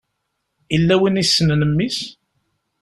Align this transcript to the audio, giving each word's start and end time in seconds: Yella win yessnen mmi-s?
Yella 0.73 0.95
win 1.01 1.19
yessnen 1.21 1.61
mmi-s? 1.69 1.99